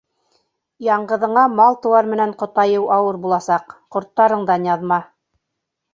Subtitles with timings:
[0.85, 5.03] Яңғыҙыңа мал-тыуар менән ҡотайыу ауыр буласаҡ- ҡорттарыңдан яҙма.